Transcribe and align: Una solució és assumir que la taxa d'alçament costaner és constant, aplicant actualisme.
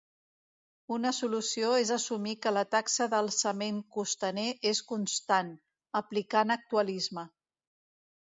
Una 0.93 1.09
solució 1.15 1.67
és 1.81 1.89
assumir 1.95 2.31
que 2.45 2.53
la 2.55 2.63
taxa 2.75 3.07
d'alçament 3.11 3.77
costaner 3.97 4.47
és 4.71 4.81
constant, 4.93 5.53
aplicant 6.01 6.57
actualisme. 6.57 7.27